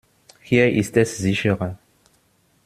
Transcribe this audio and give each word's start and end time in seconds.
Hier 0.41 0.67
ist 0.73 0.97
es 0.97 1.19
sicherer. 1.19 1.77